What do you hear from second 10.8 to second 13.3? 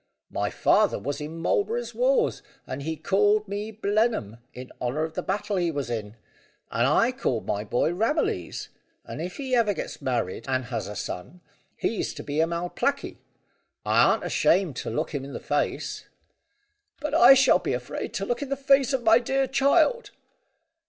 a son, he's to be Malplackey.